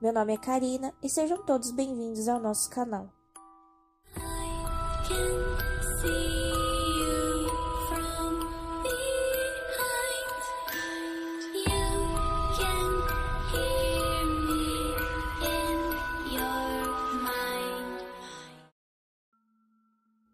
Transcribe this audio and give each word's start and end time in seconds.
Meu 0.00 0.14
nome 0.14 0.32
é 0.32 0.38
Karina 0.38 0.94
e 1.02 1.10
sejam 1.10 1.44
todos 1.44 1.70
bem-vindos 1.72 2.26
ao 2.26 2.40
nosso 2.40 2.70
canal. 2.70 3.12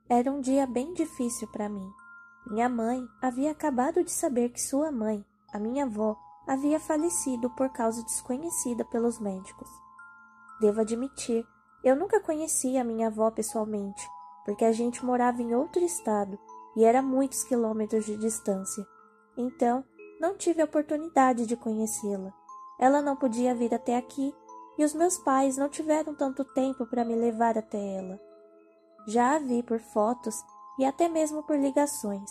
Era 0.08 0.30
um 0.30 0.40
dia 0.40 0.64
bem 0.64 0.94
difícil 0.94 1.48
para 1.48 1.68
mim. 1.68 1.90
Minha 2.46 2.68
mãe 2.68 3.04
havia 3.20 3.50
acabado 3.50 4.04
de 4.04 4.12
saber 4.12 4.50
que 4.50 4.62
sua 4.62 4.92
mãe, 4.92 5.26
a 5.52 5.58
minha 5.58 5.86
avó, 5.86 6.16
havia 6.46 6.78
falecido 6.78 7.50
por 7.50 7.68
causa 7.70 8.02
desconhecida 8.02 8.84
pelos 8.84 9.18
médicos. 9.18 9.68
Devo 10.60 10.80
admitir, 10.80 11.46
eu 11.82 11.96
nunca 11.96 12.20
conheci 12.20 12.76
a 12.78 12.84
minha 12.84 13.08
avó 13.08 13.30
pessoalmente, 13.30 14.08
porque 14.44 14.64
a 14.64 14.72
gente 14.72 15.04
morava 15.04 15.42
em 15.42 15.54
outro 15.54 15.82
estado 15.82 16.38
e 16.76 16.84
era 16.84 17.02
muitos 17.02 17.42
quilômetros 17.42 18.04
de 18.04 18.16
distância. 18.16 18.86
Então, 19.36 19.84
não 20.20 20.36
tive 20.36 20.62
a 20.62 20.64
oportunidade 20.64 21.46
de 21.46 21.56
conhecê-la. 21.56 22.32
Ela 22.78 23.02
não 23.02 23.16
podia 23.16 23.54
vir 23.54 23.74
até 23.74 23.96
aqui 23.96 24.34
e 24.78 24.84
os 24.84 24.94
meus 24.94 25.18
pais 25.18 25.56
não 25.56 25.68
tiveram 25.68 26.14
tanto 26.14 26.44
tempo 26.44 26.86
para 26.86 27.04
me 27.04 27.14
levar 27.14 27.58
até 27.58 27.78
ela. 27.96 28.20
Já 29.06 29.36
a 29.36 29.38
vi 29.38 29.62
por 29.62 29.78
fotos 29.78 30.42
e 30.78 30.84
até 30.84 31.08
mesmo 31.08 31.42
por 31.42 31.58
ligações. 31.58 32.30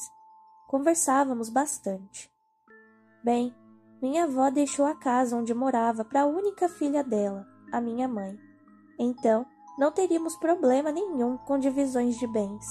Conversávamos 0.68 1.50
bastante. 1.50 2.32
Bem, 3.24 3.56
minha 4.02 4.26
avó 4.26 4.50
deixou 4.50 4.86
a 4.86 4.96
casa 4.96 5.36
onde 5.36 5.54
morava 5.54 6.04
para 6.04 6.22
a 6.22 6.26
única 6.26 6.68
filha 6.68 7.04
dela, 7.04 7.46
a 7.72 7.80
minha 7.80 8.08
mãe. 8.08 8.38
Então, 9.00 9.46
não 9.78 9.92
teríamos 9.92 10.36
problema 10.38 10.92
nenhum 10.92 11.38
com 11.38 11.58
divisões 11.58 12.18
de 12.18 12.28
bens. 12.28 12.66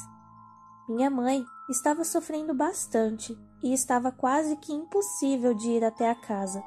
Minha 0.89 1.11
mãe 1.11 1.45
estava 1.69 2.05
sofrendo 2.05 2.55
bastante 2.55 3.37
e 3.63 3.73
estava 3.73 4.13
quase 4.13 4.57
que 4.57 4.73
impossível 4.73 5.55
de 5.55 5.71
ir 5.71 5.85
até 5.85 6.11
a 6.11 6.15
casa, 6.15 6.63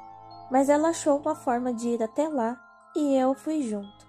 mas 0.50 0.68
ela 0.68 0.88
achou 0.88 1.18
uma 1.18 1.34
forma 1.34 1.72
de 1.72 1.90
ir 1.90 2.02
até 2.02 2.28
lá 2.28 2.60
e 2.96 3.14
eu 3.14 3.34
fui 3.34 3.62
junto. 3.62 4.06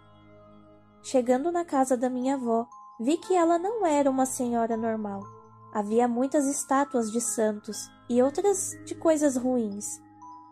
Chegando 1.02 1.52
na 1.52 1.64
casa 1.64 1.96
da 1.96 2.10
minha 2.10 2.36
avó, 2.36 2.68
vi 3.00 3.18
que 3.18 3.34
ela 3.34 3.58
não 3.58 3.86
era 3.86 4.10
uma 4.10 4.26
senhora 4.26 4.76
normal. 4.76 5.24
Havia 5.74 6.08
muitas 6.08 6.48
estátuas 6.48 7.12
de 7.12 7.22
santos 7.22 7.90
e 8.10 8.22
outras 8.22 8.72
de 8.86 8.96
coisas 8.96 9.38
ruins. 9.38 10.02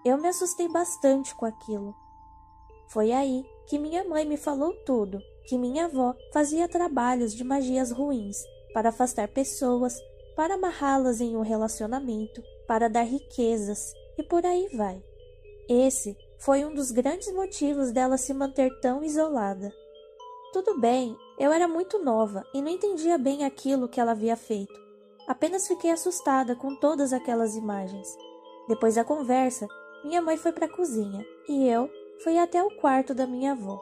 Eu 0.08 0.18
me 0.18 0.30
assustei 0.30 0.70
bastante 0.70 1.36
com 1.36 1.46
aquilo. 1.46 1.94
Foi 2.88 3.12
aí 3.12 3.44
que 3.68 3.78
minha 3.78 4.06
mãe 4.06 4.24
me 4.24 4.38
falou 4.38 4.74
tudo, 4.86 5.20
que 5.46 5.58
minha 5.58 5.84
avó 5.84 6.16
fazia 6.32 6.66
trabalhos 6.66 7.36
de 7.36 7.44
magias 7.44 7.92
ruins 7.92 8.38
para 8.74 8.88
afastar 8.88 9.28
pessoas, 9.28 9.94
para 10.34 10.54
amarrá-las 10.54 11.20
em 11.20 11.36
um 11.36 11.42
relacionamento, 11.42 12.42
para 12.66 12.88
dar 12.88 13.02
riquezas 13.02 13.94
e 14.18 14.24
por 14.24 14.46
aí 14.46 14.70
vai. 14.78 15.04
Esse 15.68 16.16
foi 16.40 16.64
um 16.64 16.74
dos 16.74 16.90
grandes 16.90 17.30
motivos 17.34 17.92
dela 17.92 18.18
se 18.18 18.34
manter 18.34 18.72
tão 18.80 19.04
isolada. 19.04 19.74
Tudo 20.54 20.80
bem, 20.80 21.18
eu 21.38 21.52
era 21.52 21.68
muito 21.68 22.02
nova 22.02 22.46
e 22.54 22.62
não 22.62 22.70
entendia 22.70 23.18
bem 23.18 23.44
aquilo 23.44 23.90
que 23.90 24.00
ela 24.00 24.14
havia 24.14 24.38
feito. 24.38 24.74
Apenas 25.28 25.68
fiquei 25.68 25.92
assustada 25.92 26.56
com 26.56 26.78
todas 26.78 27.12
aquelas 27.12 27.58
imagens. 27.58 28.08
Depois 28.70 28.96
da 28.96 29.04
conversa, 29.04 29.68
minha 30.04 30.22
mãe 30.22 30.38
foi 30.38 30.52
para 30.52 30.66
a 30.66 30.70
cozinha 30.70 31.26
e 31.48 31.68
eu 31.68 31.90
fui 32.24 32.38
até 32.38 32.64
o 32.64 32.72
quarto 32.78 33.14
da 33.14 33.26
minha 33.26 33.52
avó. 33.52 33.82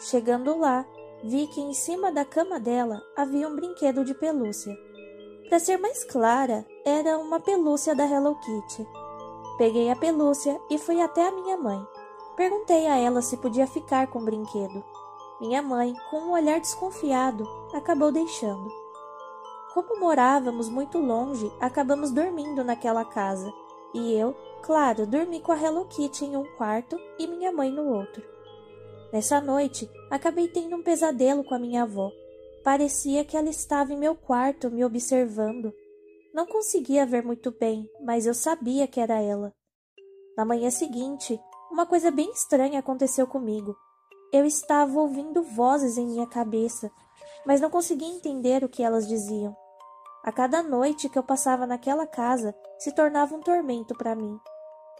Chegando 0.00 0.58
lá, 0.58 0.84
vi 1.22 1.46
que 1.46 1.60
em 1.60 1.72
cima 1.72 2.10
da 2.10 2.24
cama 2.24 2.58
dela 2.58 3.00
havia 3.16 3.48
um 3.48 3.54
brinquedo 3.54 4.04
de 4.04 4.14
pelúcia. 4.14 4.76
Para 5.48 5.58
ser 5.58 5.76
mais 5.78 6.02
clara, 6.04 6.66
era 6.84 7.18
uma 7.18 7.38
pelúcia 7.38 7.94
da 7.94 8.04
Hello 8.04 8.34
Kitty. 8.36 8.86
Peguei 9.58 9.90
a 9.90 9.96
pelúcia 9.96 10.58
e 10.70 10.78
fui 10.78 11.00
até 11.00 11.28
a 11.28 11.32
minha 11.32 11.56
mãe. 11.56 11.86
Perguntei 12.36 12.86
a 12.86 12.96
ela 12.96 13.20
se 13.20 13.36
podia 13.36 13.66
ficar 13.66 14.06
com 14.08 14.20
o 14.20 14.24
brinquedo. 14.24 14.82
Minha 15.40 15.60
mãe, 15.60 15.94
com 16.10 16.18
um 16.18 16.32
olhar 16.32 16.58
desconfiado, 16.58 17.46
acabou 17.74 18.10
deixando. 18.10 18.68
Como 19.74 20.00
morávamos 20.00 20.68
muito 20.68 20.98
longe, 20.98 21.52
acabamos 21.60 22.10
dormindo 22.10 22.62
naquela 22.64 23.04
casa, 23.04 23.52
e 23.94 24.12
eu 24.14 24.34
Claro, 24.62 25.06
dormi 25.08 25.40
com 25.40 25.50
a 25.50 25.60
Hello 25.60 25.86
Kitty 25.86 26.24
em 26.24 26.36
um 26.36 26.44
quarto 26.56 26.96
e 27.18 27.26
minha 27.26 27.50
mãe 27.50 27.70
no 27.70 27.92
outro. 27.92 28.22
Nessa 29.12 29.40
noite, 29.40 29.90
acabei 30.08 30.46
tendo 30.46 30.76
um 30.76 30.82
pesadelo 30.84 31.42
com 31.42 31.54
a 31.54 31.58
minha 31.58 31.82
avó. 31.82 32.12
Parecia 32.62 33.24
que 33.24 33.36
ela 33.36 33.50
estava 33.50 33.92
em 33.92 33.98
meu 33.98 34.14
quarto 34.14 34.70
me 34.70 34.84
observando. 34.84 35.74
Não 36.32 36.46
conseguia 36.46 37.04
ver 37.04 37.24
muito 37.24 37.50
bem, 37.50 37.90
mas 38.04 38.24
eu 38.24 38.32
sabia 38.32 38.86
que 38.86 39.00
era 39.00 39.20
ela. 39.20 39.52
Na 40.36 40.44
manhã 40.44 40.70
seguinte, 40.70 41.40
uma 41.70 41.84
coisa 41.84 42.12
bem 42.12 42.30
estranha 42.30 42.78
aconteceu 42.78 43.26
comigo. 43.26 43.76
Eu 44.32 44.46
estava 44.46 44.96
ouvindo 44.98 45.42
vozes 45.42 45.98
em 45.98 46.06
minha 46.06 46.26
cabeça, 46.26 46.88
mas 47.44 47.60
não 47.60 47.68
conseguia 47.68 48.08
entender 48.08 48.62
o 48.62 48.68
que 48.68 48.82
elas 48.82 49.08
diziam. 49.08 49.56
A 50.24 50.30
cada 50.30 50.62
noite 50.62 51.08
que 51.08 51.18
eu 51.18 51.22
passava 51.22 51.66
naquela 51.66 52.06
casa 52.06 52.54
se 52.78 52.92
tornava 52.92 53.34
um 53.34 53.40
tormento 53.40 53.92
para 53.94 54.14
mim. 54.14 54.38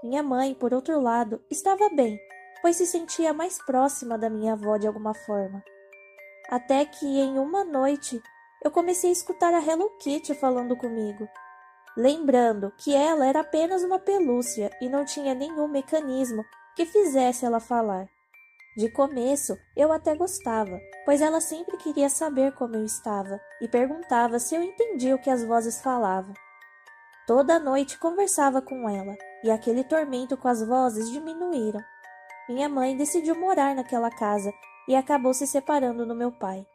Minha 0.03 0.23
mãe, 0.23 0.53
por 0.53 0.75
outro 0.75 1.01
lado, 1.01 1.41
estava 1.49 1.89
bem, 1.91 2.19
pois 2.61 2.77
se 2.77 2.87
sentia 2.87 3.33
mais 3.33 3.59
próxima 3.65 4.19
da 4.19 4.29
minha 4.29 4.55
avó 4.55 4.77
de 4.77 4.87
alguma 4.87 5.15
forma. 5.15 5.63
Até 6.51 6.85
que, 6.85 7.07
em 7.07 7.39
uma 7.39 7.65
noite, 7.65 8.21
eu 8.65 8.71
comecei 8.71 9.11
a 9.11 9.13
escutar 9.13 9.55
a 9.55 9.65
Hello 9.65 9.89
Kitty 9.99 10.35
falando 10.35 10.77
comigo, 10.77 11.29
lembrando 11.97 12.73
que 12.79 12.93
ela 12.95 13.25
era 13.25 13.41
apenas 13.41 13.85
uma 13.85 13.99
pelúcia 13.99 14.71
e 14.81 14.89
não 14.89 15.05
tinha 15.05 15.35
nenhum 15.35 15.69
mecanismo 15.69 16.45
que 16.75 16.85
fizesse 16.85 17.45
ela 17.45 17.61
falar. 17.61 18.09
De 18.77 18.91
começo, 18.91 19.57
eu 19.77 19.93
até 19.93 20.17
gostava, 20.17 20.81
pois 21.05 21.21
ela 21.21 21.41
sempre 21.41 21.77
queria 21.77 22.09
saber 22.09 22.53
como 22.55 22.75
eu 22.75 22.85
estava 22.85 23.41
e 23.61 23.69
perguntava 23.69 24.41
se 24.41 24.55
eu 24.57 24.63
entendia 24.63 25.15
o 25.15 25.19
que 25.21 25.31
as 25.31 25.45
vozes 25.45 25.81
falavam. 25.81 26.35
Toda 27.27 27.59
noite 27.59 27.99
conversava 27.99 28.61
com 28.61 28.89
ela, 28.89 29.17
e 29.43 29.51
aquele 29.51 29.85
tormento 29.85 30.37
com 30.37 30.49
as 30.49 30.63
vozes 30.67 31.11
diminuíram. 31.11 31.81
Minha 32.49 32.69
mãe 32.69 32.97
decidiu 32.97 33.35
morar 33.35 33.75
naquela 33.75 34.11
casa 34.11 34.53
e 34.89 34.95
acabou 34.95 35.33
se 35.33 35.47
separando 35.47 36.07
do 36.07 36.15
meu 36.15 36.33
pai. 36.33 36.67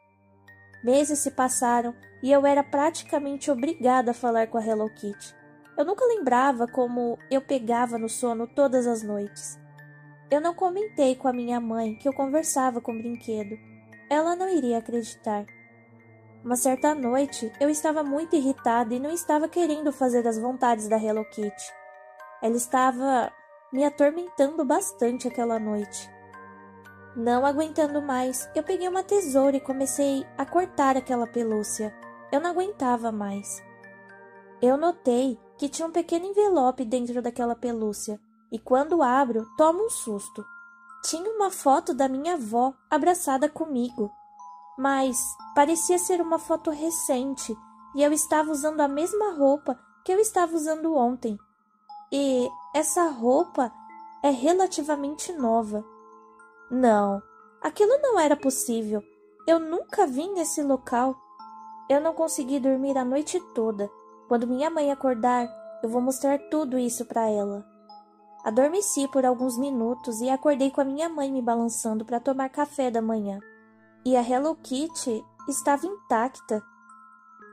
Meses 0.82 1.18
se 1.18 1.30
passaram 1.30 1.94
e 2.22 2.30
eu 2.30 2.46
era 2.46 2.62
praticamente 2.62 3.50
obrigada 3.50 4.12
a 4.12 4.14
falar 4.14 4.46
com 4.46 4.58
a 4.58 4.64
Hello 4.64 4.88
Kitty. 4.88 5.34
Eu 5.76 5.84
nunca 5.84 6.04
lembrava 6.04 6.66
como 6.66 7.18
eu 7.30 7.40
pegava 7.40 7.98
no 7.98 8.08
sono 8.08 8.46
todas 8.46 8.86
as 8.86 9.02
noites. 9.02 9.58
Eu 10.30 10.40
não 10.40 10.54
comentei 10.54 11.14
com 11.16 11.28
a 11.28 11.32
minha 11.32 11.60
mãe 11.60 11.94
que 11.94 12.08
eu 12.08 12.12
conversava 12.12 12.80
com 12.80 12.92
o 12.92 12.98
brinquedo. 12.98 13.58
Ela 14.10 14.36
não 14.36 14.48
iria 14.48 14.78
acreditar. 14.78 15.46
Uma 16.44 16.56
certa 16.56 16.94
noite, 16.94 17.52
eu 17.60 17.68
estava 17.68 18.02
muito 18.02 18.36
irritada 18.36 18.94
e 18.94 19.00
não 19.00 19.10
estava 19.10 19.48
querendo 19.48 19.92
fazer 19.92 20.26
as 20.26 20.38
vontades 20.38 20.88
da 20.88 20.96
Hello 20.96 21.24
Kitty. 21.24 21.77
Ela 22.42 22.56
estava 22.56 23.32
me 23.72 23.84
atormentando 23.84 24.64
bastante 24.64 25.28
aquela 25.28 25.58
noite. 25.58 26.10
Não 27.16 27.44
aguentando 27.44 28.00
mais, 28.00 28.48
eu 28.54 28.62
peguei 28.62 28.88
uma 28.88 29.02
tesoura 29.02 29.56
e 29.56 29.60
comecei 29.60 30.26
a 30.36 30.46
cortar 30.46 30.96
aquela 30.96 31.26
pelúcia. 31.26 31.94
Eu 32.30 32.40
não 32.40 32.50
aguentava 32.50 33.10
mais. 33.10 33.62
Eu 34.62 34.76
notei 34.76 35.38
que 35.56 35.68
tinha 35.68 35.86
um 35.86 35.92
pequeno 35.92 36.26
envelope 36.26 36.84
dentro 36.84 37.20
daquela 37.20 37.56
pelúcia, 37.56 38.20
e 38.50 38.58
quando 38.58 39.02
abro, 39.02 39.46
tomo 39.56 39.86
um 39.86 39.90
susto. 39.90 40.44
Tinha 41.04 41.30
uma 41.30 41.50
foto 41.50 41.92
da 41.92 42.08
minha 42.08 42.34
avó 42.34 42.72
abraçada 42.90 43.48
comigo 43.48 44.10
mas 44.78 45.36
parecia 45.56 45.98
ser 45.98 46.20
uma 46.20 46.38
foto 46.38 46.70
recente 46.70 47.52
e 47.96 48.02
eu 48.02 48.12
estava 48.12 48.52
usando 48.52 48.80
a 48.80 48.86
mesma 48.86 49.34
roupa 49.34 49.76
que 50.04 50.12
eu 50.12 50.20
estava 50.20 50.54
usando 50.54 50.94
ontem. 50.94 51.36
E 52.12 52.48
essa 52.74 53.08
roupa 53.08 53.72
é 54.22 54.30
relativamente 54.30 55.32
nova. 55.32 55.84
Não, 56.70 57.22
aquilo 57.62 57.98
não 57.98 58.18
era 58.18 58.36
possível. 58.36 59.02
Eu 59.46 59.58
nunca 59.58 60.06
vim 60.06 60.32
nesse 60.32 60.62
local. 60.62 61.16
Eu 61.88 62.00
não 62.00 62.12
consegui 62.12 62.60
dormir 62.60 62.96
a 62.96 63.04
noite 63.04 63.40
toda. 63.54 63.90
Quando 64.28 64.46
minha 64.46 64.70
mãe 64.70 64.90
acordar, 64.90 65.48
eu 65.82 65.88
vou 65.88 66.00
mostrar 66.00 66.38
tudo 66.50 66.78
isso 66.78 67.04
para 67.06 67.28
ela. 67.30 67.64
Adormeci 68.44 69.08
por 69.08 69.24
alguns 69.24 69.58
minutos 69.58 70.20
e 70.20 70.30
acordei 70.30 70.70
com 70.70 70.80
a 70.80 70.84
minha 70.84 71.08
mãe 71.08 71.30
me 71.30 71.42
balançando 71.42 72.04
para 72.04 72.20
tomar 72.20 72.48
café 72.48 72.90
da 72.90 73.02
manhã. 73.02 73.38
E 74.04 74.16
a 74.16 74.22
Hello 74.22 74.54
Kitty 74.56 75.24
estava 75.48 75.86
intacta. 75.86 76.62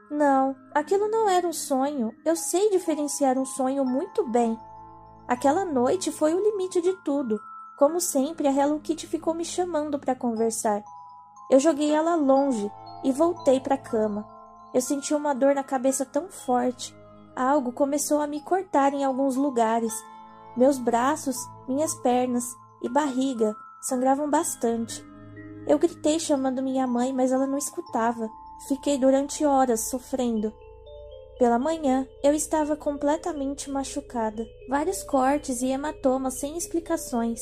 Não, 0.10 0.56
aquilo 0.74 1.08
não 1.08 1.28
era 1.28 1.48
um 1.48 1.54
sonho. 1.54 2.14
Eu 2.24 2.36
sei 2.36 2.70
diferenciar 2.70 3.38
um 3.38 3.46
sonho 3.46 3.84
muito 3.84 4.28
bem. 4.28 4.58
Aquela 5.28 5.66
noite 5.66 6.12
foi 6.12 6.34
o 6.34 6.40
limite 6.40 6.82
de 6.82 6.94
tudo. 7.04 7.40
Como 7.78 8.00
sempre, 8.00 8.48
a 8.48 8.52
Hello 8.52 8.80
Kitty 8.80 9.08
ficou 9.08 9.34
me 9.34 9.44
chamando 9.44 10.00
para 10.00 10.16
conversar. 10.16 10.84
Eu 11.50 11.60
joguei 11.60 11.92
ela 11.92 12.16
longe 12.16 12.72
e 13.04 13.12
voltei 13.12 13.60
para 13.60 13.76
a 13.76 13.80
cama. 13.80 14.28
Eu 14.74 14.82
senti 14.82 15.14
uma 15.14 15.34
dor 15.34 15.56
na 15.56 15.64
cabeça 15.64 16.06
tão 16.06 16.30
forte. 16.30 16.96
Algo 17.36 17.72
começou 17.72 18.22
a 18.22 18.28
me 18.28 18.42
cortar 18.42 18.94
em 18.94 19.04
alguns 19.04 19.36
lugares. 19.36 19.94
Meus 20.56 20.78
braços, 20.78 21.36
minhas 21.68 21.94
pernas 21.96 22.46
e 22.82 22.88
barriga 22.88 23.56
sangravam 23.82 24.30
bastante. 24.30 25.04
Eu 25.68 25.80
gritei 25.80 26.20
chamando 26.20 26.62
minha 26.62 26.86
mãe, 26.86 27.12
mas 27.12 27.32
ela 27.32 27.48
não 27.48 27.58
escutava. 27.58 28.30
Fiquei 28.68 28.98
durante 28.98 29.46
horas 29.46 29.90
sofrendo. 29.90 30.54
Pela 31.38 31.60
manhã, 31.60 32.08
eu 32.24 32.34
estava 32.34 32.76
completamente 32.76 33.70
machucada. 33.70 34.46
Vários 34.70 35.04
cortes 35.04 35.62
e 35.62 35.68
hematomas 35.68 36.40
sem 36.40 36.58
explicações. 36.58 37.42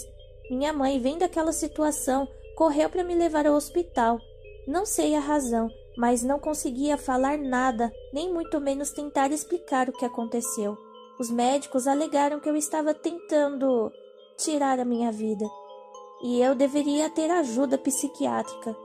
Minha 0.49 0.73
mãe, 0.73 0.99
vendo 0.99 1.23
aquela 1.23 1.51
situação, 1.51 2.27
correu 2.55 2.89
para 2.89 3.03
me 3.03 3.15
levar 3.15 3.45
ao 3.45 3.55
hospital. 3.55 4.19
Não 4.67 4.85
sei 4.85 5.15
a 5.15 5.19
razão, 5.19 5.69
mas 5.97 6.23
não 6.23 6.39
conseguia 6.39 6.97
falar 6.97 7.37
nada, 7.37 7.91
nem 8.11 8.33
muito 8.33 8.59
menos 8.59 8.91
tentar 8.91 9.31
explicar 9.31 9.89
o 9.89 9.93
que 9.93 10.05
aconteceu. 10.05 10.77
Os 11.19 11.29
médicos 11.29 11.87
alegaram 11.87 12.39
que 12.39 12.49
eu 12.49 12.55
estava 12.55 12.93
tentando 12.93 13.91
tirar 14.37 14.79
a 14.79 14.85
minha 14.85 15.11
vida 15.11 15.45
e 16.23 16.41
eu 16.41 16.55
deveria 16.55 17.09
ter 17.09 17.29
ajuda 17.29 17.77
psiquiátrica. 17.77 18.75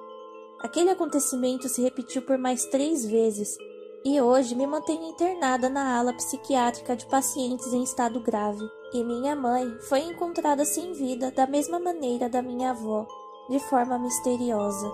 Aquele 0.60 0.90
acontecimento 0.90 1.68
se 1.68 1.80
repetiu 1.82 2.22
por 2.22 2.36
mais 2.36 2.64
três 2.66 3.04
vezes 3.04 3.56
e 4.04 4.20
hoje 4.20 4.54
me 4.54 4.66
mantenho 4.66 5.10
internada 5.10 5.68
na 5.68 5.98
ala 5.98 6.12
psiquiátrica 6.12 6.96
de 6.96 7.06
pacientes 7.06 7.72
em 7.72 7.82
estado 7.82 8.20
grave. 8.20 8.64
E 8.92 9.04
minha 9.04 9.36
mãe 9.36 9.66
foi 9.88 10.00
encontrada 10.00 10.64
sem 10.64 10.92
vida 10.92 11.30
da 11.30 11.46
mesma 11.46 11.78
maneira 11.78 12.28
da 12.28 12.42
minha 12.42 12.70
avó, 12.70 13.06
de 13.48 13.58
forma 13.60 13.98
misteriosa. 13.98 14.90